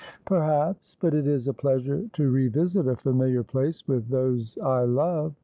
•Perhaps; 0.25 0.97
but 0.99 1.13
it 1.13 1.27
is 1.27 1.47
a 1.47 1.53
pleasure 1.53 2.09
to 2.13 2.31
revisit 2.31 2.87
a 2.87 2.95
familiar 2.95 3.43
place 3.43 3.87
with 3.87 4.07
those 4.07 4.57
I 4.57 4.81
love. 4.83 5.35